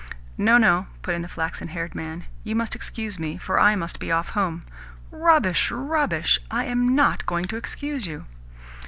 "No, 0.39 0.57
no," 0.57 0.87
put 1.03 1.13
in 1.13 1.21
the 1.21 1.27
flaxen 1.27 1.67
haired 1.67 1.93
man. 1.93 2.23
"You 2.43 2.55
must 2.55 2.73
excuse 2.75 3.19
me, 3.19 3.37
for 3.37 3.59
I 3.59 3.75
must 3.75 3.99
be 3.99 4.11
off 4.11 4.29
home." 4.29 4.63
"Rubbish, 5.11 5.69
rubbish! 5.69 6.39
I 6.49 6.65
am 6.65 6.87
NOT 6.95 7.27
going 7.27 7.45
to 7.45 7.55
excuse 7.57 8.07
you." 8.07 8.25